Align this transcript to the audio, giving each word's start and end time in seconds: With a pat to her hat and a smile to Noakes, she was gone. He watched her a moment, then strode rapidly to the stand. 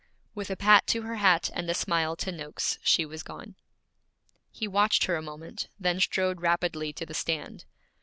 With 0.33 0.49
a 0.49 0.55
pat 0.55 0.87
to 0.87 1.03
her 1.03 1.17
hat 1.17 1.51
and 1.53 1.69
a 1.69 1.75
smile 1.75 2.15
to 2.15 2.31
Noakes, 2.31 2.79
she 2.81 3.05
was 3.05 3.21
gone. 3.21 3.53
He 4.49 4.67
watched 4.67 5.03
her 5.05 5.15
a 5.15 5.21
moment, 5.21 5.67
then 5.79 5.99
strode 5.99 6.41
rapidly 6.41 6.91
to 6.93 7.05
the 7.05 7.13
stand. 7.13 7.65